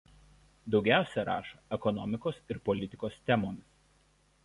Daugiausia 0.75 1.27
rašo 1.29 1.61
ekonomikos 1.79 2.43
ir 2.55 2.63
politikos 2.71 3.23
temomis. 3.31 3.73